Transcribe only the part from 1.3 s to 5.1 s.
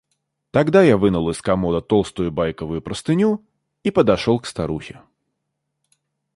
комода толстую байковую простыню и подошел к старухе.